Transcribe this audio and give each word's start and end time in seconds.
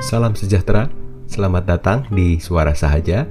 Salam 0.00 0.32
sejahtera, 0.32 0.88
selamat 1.28 1.64
datang 1.68 1.98
di 2.08 2.40
Suara 2.40 2.72
Sahaja, 2.72 3.28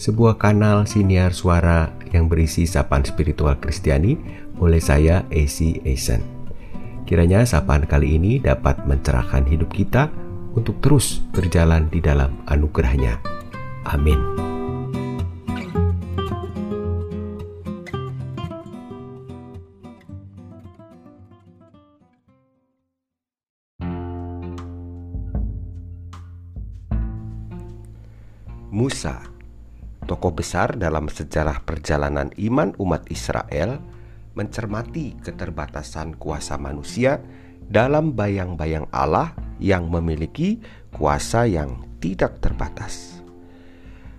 sebuah 0.00 0.40
kanal 0.40 0.88
siniar 0.88 1.36
suara 1.36 1.92
yang 2.08 2.24
berisi 2.24 2.64
sapaan 2.64 3.04
spiritual 3.04 3.60
Kristiani 3.60 4.16
oleh 4.56 4.80
saya, 4.80 5.28
AC 5.28 5.84
Eisen. 5.84 6.24
Kiranya 7.04 7.44
sapaan 7.44 7.84
kali 7.84 8.16
ini 8.16 8.40
dapat 8.40 8.88
mencerahkan 8.88 9.44
hidup 9.44 9.68
kita 9.68 10.08
untuk 10.56 10.80
terus 10.80 11.20
berjalan 11.36 11.92
di 11.92 12.00
dalam 12.00 12.40
anugerahnya. 12.48 13.20
Amin. 13.84 14.55
Musa, 28.76 29.24
tokoh 30.04 30.36
besar 30.36 30.76
dalam 30.76 31.08
sejarah 31.08 31.64
perjalanan 31.64 32.28
iman 32.36 32.76
umat 32.76 33.08
Israel, 33.08 33.80
mencermati 34.36 35.16
keterbatasan 35.24 36.20
kuasa 36.20 36.60
manusia 36.60 37.24
dalam 37.64 38.12
bayang-bayang 38.12 38.84
Allah 38.92 39.32
yang 39.56 39.88
memiliki 39.88 40.60
kuasa 40.92 41.48
yang 41.48 41.88
tidak 42.04 42.36
terbatas. 42.44 43.24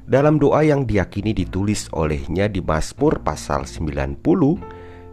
Dalam 0.10 0.42
doa 0.42 0.66
yang 0.66 0.90
diyakini 0.90 1.38
ditulis 1.38 1.86
olehnya 1.94 2.50
di 2.50 2.58
Mazmur 2.58 3.22
pasal 3.22 3.70
90, 3.70 4.26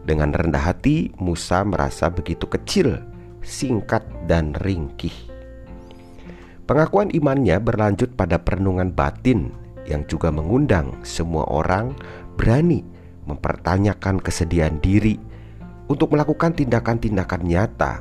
dengan 0.09 0.33
rendah 0.33 0.73
hati 0.73 1.13
Musa 1.21 1.61
merasa 1.69 2.09
begitu 2.09 2.49
kecil, 2.49 2.97
singkat 3.45 4.09
dan 4.25 4.57
ringkih. 4.57 5.34
Pengakuan 6.65 7.13
imannya 7.13 7.61
berlanjut 7.61 8.17
pada 8.17 8.41
perenungan 8.41 8.89
batin 8.89 9.53
yang 9.85 10.09
juga 10.09 10.33
mengundang 10.33 10.97
semua 11.05 11.45
orang 11.53 11.93
berani 12.41 12.81
mempertanyakan 13.29 14.17
kesediaan 14.17 14.81
diri 14.81 15.21
untuk 15.93 16.17
melakukan 16.17 16.57
tindakan-tindakan 16.57 17.43
nyata 17.45 18.01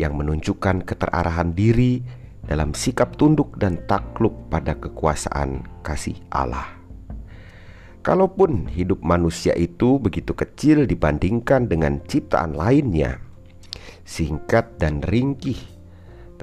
yang 0.00 0.16
menunjukkan 0.16 0.88
keterarahan 0.88 1.52
diri 1.52 2.00
dalam 2.48 2.72
sikap 2.72 3.20
tunduk 3.20 3.52
dan 3.60 3.76
takluk 3.84 4.32
pada 4.48 4.72
kekuasaan 4.80 5.64
kasih 5.84 6.16
Allah. 6.32 6.80
Kalaupun 8.00 8.68
hidup 8.68 9.04
manusia 9.04 9.52
itu 9.56 10.00
begitu 10.00 10.32
kecil 10.32 10.88
dibandingkan 10.88 11.68
dengan 11.68 12.00
ciptaan 12.04 12.56
lainnya, 12.56 13.20
singkat 14.04 14.76
dan 14.76 15.00
ringkih 15.04 15.73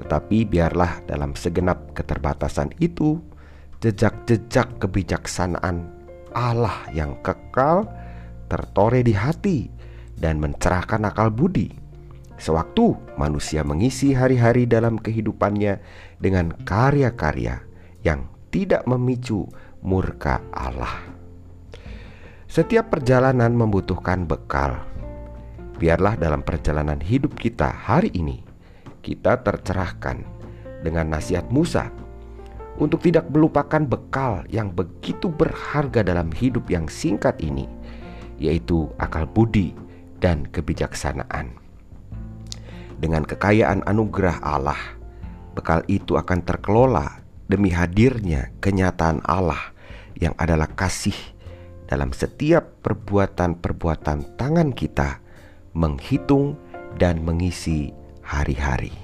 tetapi 0.02 0.42
biarlah 0.42 1.06
dalam 1.06 1.38
segenap 1.38 1.94
keterbatasan 1.94 2.74
itu 2.82 3.22
Jejak-jejak 3.82 4.78
kebijaksanaan 4.78 5.90
Allah 6.38 6.86
yang 6.94 7.18
kekal 7.18 7.90
tertore 8.46 9.02
di 9.02 9.10
hati 9.10 9.66
dan 10.14 10.38
mencerahkan 10.38 11.02
akal 11.02 11.34
budi 11.34 11.82
Sewaktu 12.38 12.94
manusia 13.14 13.62
mengisi 13.62 14.14
hari-hari 14.14 14.66
dalam 14.66 14.98
kehidupannya 14.98 15.78
dengan 16.18 16.50
karya-karya 16.66 17.62
yang 18.02 18.26
tidak 18.50 18.82
memicu 18.82 19.46
murka 19.78 20.42
Allah. 20.50 21.06
Setiap 22.50 22.90
perjalanan 22.90 23.54
membutuhkan 23.54 24.26
bekal. 24.26 24.82
Biarlah 25.78 26.18
dalam 26.18 26.42
perjalanan 26.42 26.98
hidup 26.98 27.38
kita 27.38 27.70
hari 27.70 28.10
ini 28.10 28.51
kita 29.02 29.42
tercerahkan 29.42 30.22
dengan 30.86 31.12
nasihat 31.12 31.46
Musa 31.50 31.90
untuk 32.80 33.04
tidak 33.04 33.28
melupakan 33.28 33.84
bekal 33.84 34.46
yang 34.48 34.72
begitu 34.72 35.28
berharga 35.28 36.00
dalam 36.00 36.32
hidup 36.32 36.70
yang 36.72 36.88
singkat 36.88 37.36
ini, 37.42 37.68
yaitu 38.40 38.88
akal 38.96 39.28
budi 39.28 39.76
dan 40.22 40.48
kebijaksanaan. 40.48 41.52
Dengan 43.02 43.26
kekayaan 43.26 43.84
anugerah 43.84 44.38
Allah, 44.40 44.78
bekal 45.52 45.82
itu 45.90 46.16
akan 46.16 46.46
terkelola 46.46 47.20
demi 47.50 47.74
hadirnya 47.74 48.54
kenyataan 48.62 49.20
Allah 49.26 49.74
yang 50.16 50.32
adalah 50.38 50.70
kasih 50.70 51.16
dalam 51.90 52.14
setiap 52.14 52.80
perbuatan-perbuatan 52.80 54.38
tangan 54.40 54.72
kita 54.72 55.20
menghitung 55.76 56.56
dan 56.96 57.20
mengisi 57.20 57.92
hari-hari. 58.32 58.96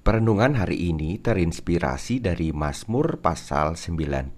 Perenungan 0.00 0.56
hari 0.56 0.88
ini 0.88 1.20
terinspirasi 1.20 2.24
dari 2.24 2.56
Mazmur 2.56 3.20
pasal 3.20 3.76
90. 3.76 4.32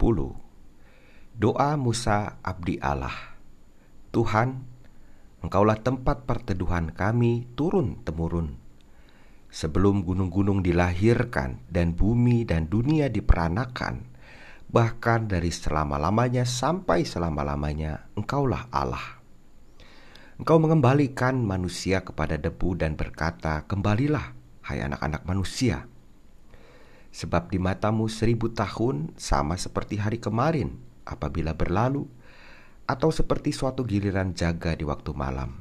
Doa 1.38 1.78
Musa 1.78 2.42
abdi 2.42 2.82
Allah. 2.82 3.38
Tuhan, 4.10 4.66
Engkaulah 5.38 5.78
tempat 5.78 6.26
perteduhan 6.26 6.90
kami 6.90 7.46
turun-temurun. 7.54 8.58
Sebelum 9.46 10.02
gunung-gunung 10.02 10.66
dilahirkan 10.66 11.62
dan 11.70 11.94
bumi 11.94 12.42
dan 12.42 12.66
dunia 12.66 13.06
diperanakan, 13.06 14.17
bahkan 14.68 15.24
dari 15.24 15.48
selama-lamanya 15.48 16.44
sampai 16.44 17.08
selama-lamanya 17.08 18.12
Engkaulah 18.12 18.68
Allah. 18.68 19.20
Engkau 20.38 20.60
mengembalikan 20.62 21.42
manusia 21.42 22.04
kepada 22.04 22.38
debu 22.38 22.78
dan 22.78 22.94
berkata, 22.94 23.66
Kembalilah, 23.66 24.38
hai 24.70 24.84
anak-anak 24.84 25.26
manusia. 25.26 25.90
Sebab 27.10 27.50
di 27.50 27.58
matamu 27.58 28.06
seribu 28.06 28.52
tahun 28.52 29.16
sama 29.18 29.58
seperti 29.58 29.98
hari 29.98 30.22
kemarin 30.22 30.78
apabila 31.08 31.56
berlalu, 31.56 32.06
atau 32.86 33.10
seperti 33.10 33.50
suatu 33.50 33.82
giliran 33.82 34.36
jaga 34.36 34.78
di 34.78 34.86
waktu 34.86 35.10
malam. 35.16 35.58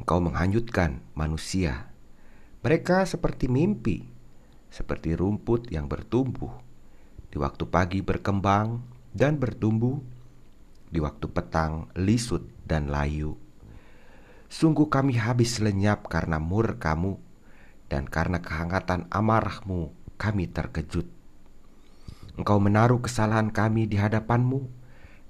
Engkau 0.00 0.18
menghanyutkan 0.18 1.04
manusia. 1.14 1.92
Mereka 2.66 3.06
seperti 3.06 3.46
mimpi, 3.46 4.02
seperti 4.72 5.14
rumput 5.14 5.70
yang 5.70 5.86
bertumbuh 5.86 6.65
di 7.30 7.36
waktu 7.40 7.64
pagi 7.66 8.00
berkembang 8.04 8.84
dan 9.16 9.40
bertumbuh, 9.40 9.98
di 10.92 11.02
waktu 11.02 11.26
petang 11.32 11.90
lisut 11.96 12.44
dan 12.62 12.92
layu. 12.92 13.34
Sungguh 14.46 14.86
kami 14.86 15.18
habis 15.18 15.58
lenyap 15.58 16.06
karena 16.06 16.38
mur 16.38 16.78
kamu, 16.78 17.18
dan 17.90 18.06
karena 18.06 18.38
kehangatan 18.38 19.10
amarahmu 19.10 19.90
kami 20.20 20.46
terkejut. 20.46 21.08
Engkau 22.36 22.60
menaruh 22.60 23.00
kesalahan 23.02 23.50
kami 23.50 23.88
di 23.90 23.98
hadapanmu, 23.98 24.68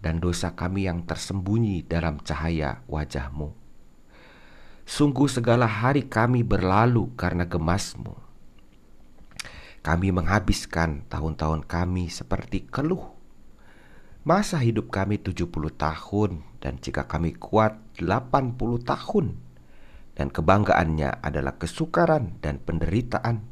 dan 0.05 0.21
dosa 0.21 0.53
kami 0.53 0.91
yang 0.91 1.07
tersembunyi 1.07 1.87
dalam 1.87 2.21
cahaya 2.21 2.85
wajahmu. 2.91 3.55
Sungguh 4.87 5.27
segala 5.27 5.67
hari 5.67 6.07
kami 6.07 6.47
berlalu 6.47 7.11
karena 7.19 7.43
gemasmu 7.49 8.26
kami 9.87 10.11
menghabiskan 10.11 11.07
tahun-tahun 11.07 11.63
kami 11.71 12.11
seperti 12.11 12.67
keluh. 12.67 13.15
Masa 14.27 14.59
hidup 14.59 14.91
kami 14.91 15.23
70 15.23 15.47
tahun 15.79 16.43
dan 16.59 16.83
jika 16.83 17.07
kami 17.07 17.39
kuat 17.39 17.79
80 18.03 18.59
tahun. 18.83 19.39
Dan 20.19 20.35
kebanggaannya 20.35 21.23
adalah 21.23 21.55
kesukaran 21.55 22.35
dan 22.43 22.59
penderitaan 22.59 23.47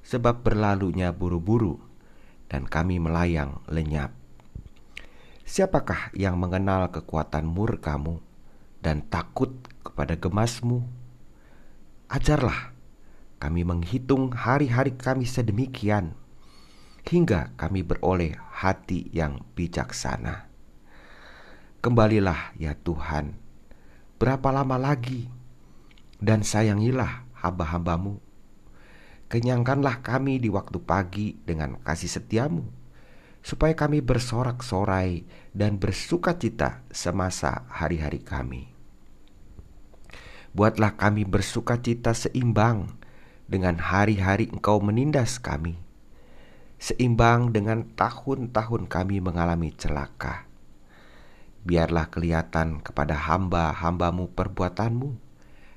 sebab 0.00 0.40
berlalunya 0.40 1.12
buru-buru 1.12 1.76
dan 2.48 2.64
kami 2.64 2.96
melayang 2.96 3.60
lenyap. 3.68 4.16
Siapakah 5.44 6.16
yang 6.16 6.40
mengenal 6.40 6.88
kekuatan 6.88 7.44
murkamu 7.44 8.24
dan 8.80 9.04
takut 9.12 9.52
kepada 9.84 10.16
gemasmu? 10.16 10.88
Ajarlah 12.08 12.75
kami 13.36 13.68
menghitung 13.68 14.32
hari-hari 14.32 14.96
kami 14.96 15.28
sedemikian 15.28 16.16
hingga 17.06 17.54
kami 17.54 17.86
beroleh 17.86 18.34
hati 18.50 19.06
yang 19.14 19.46
bijaksana. 19.54 20.50
Kembalilah 21.78 22.56
ya 22.58 22.74
Tuhan, 22.74 23.38
berapa 24.18 24.50
lama 24.50 24.74
lagi? 24.74 25.30
Dan 26.18 26.42
sayangilah 26.42 27.28
hamba-hambamu. 27.38 28.18
Kenyangkanlah 29.30 30.02
kami 30.02 30.42
di 30.42 30.50
waktu 30.50 30.82
pagi 30.82 31.38
dengan 31.46 31.78
kasih 31.84 32.10
setiamu, 32.10 32.66
supaya 33.44 33.78
kami 33.78 34.02
bersorak-sorai 34.02 35.22
dan 35.54 35.78
bersuka 35.78 36.34
cita 36.34 36.82
semasa 36.90 37.68
hari-hari 37.70 38.18
kami. 38.24 38.72
Buatlah 40.56 40.96
kami 40.98 41.28
bersuka 41.28 41.78
cita 41.78 42.16
seimbang 42.16 42.96
dengan 43.46 43.78
hari-hari 43.78 44.50
engkau 44.50 44.82
menindas 44.82 45.38
kami, 45.38 45.78
seimbang 46.82 47.54
dengan 47.54 47.86
tahun-tahun 47.94 48.90
kami 48.90 49.22
mengalami 49.22 49.74
celaka. 49.74 50.46
Biarlah 51.66 52.10
kelihatan 52.10 52.78
kepada 52.82 53.18
hamba-hambamu 53.18 54.30
perbuatanmu, 54.34 55.26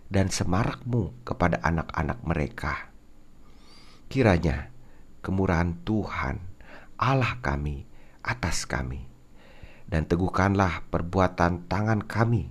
dan 0.09 0.33
semarakmu 0.33 1.13
kepada 1.21 1.61
anak-anak 1.61 2.19
mereka. 2.25 2.89
Kiranya 4.09 4.73
kemurahan 5.21 5.77
Tuhan 5.85 6.41
Allah 6.97 7.37
kami 7.45 7.85
atas 8.25 8.65
kami 8.65 9.05
dan 9.85 10.09
teguhkanlah 10.09 10.89
perbuatan 10.89 11.69
tangan 11.69 12.01
kami. 12.01 12.49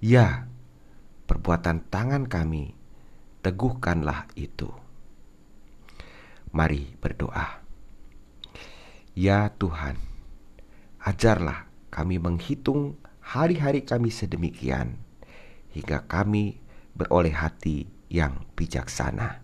Ya, 0.00 0.48
perbuatan 1.28 1.84
tangan 1.92 2.24
kami, 2.24 2.72
teguhkanlah 3.40 4.28
itu. 4.36 4.68
Mari 6.50 6.96
berdoa. 6.98 7.62
Ya 9.14 9.52
Tuhan, 9.54 9.98
ajarlah 11.02 11.66
kami 11.90 12.18
menghitung 12.22 12.96
hari-hari 13.20 13.86
kami 13.86 14.10
sedemikian 14.10 14.98
hingga 15.70 16.06
kami 16.06 16.58
beroleh 16.94 17.34
hati 17.34 17.86
yang 18.10 18.42
bijaksana. 18.58 19.42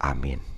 Amin. 0.00 0.55